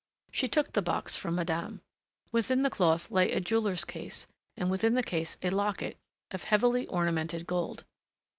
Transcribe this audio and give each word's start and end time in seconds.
She 0.31 0.47
took 0.47 0.71
the 0.73 0.81
box 0.81 1.15
from 1.15 1.35
madame. 1.35 1.81
Within 2.31 2.63
the 2.63 2.71
cloth 2.71 3.11
lay 3.11 3.31
a 3.31 3.39
jeweler's 3.39 3.85
case 3.85 4.25
and 4.57 4.71
within 4.71 4.95
the 4.95 5.03
case 5.03 5.37
a 5.43 5.51
locket 5.51 5.95
of 6.31 6.45
heavily 6.45 6.87
ornamented 6.87 7.45
gold. 7.45 7.85